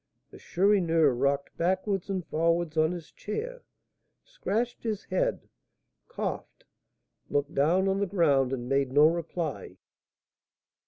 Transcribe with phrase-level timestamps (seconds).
[0.31, 3.61] The Chourineur rocked backwards and forwards on his chair,
[4.23, 5.47] scratched his head,
[6.07, 6.63] coughed,
[7.29, 9.77] looked down on the ground, and made no reply.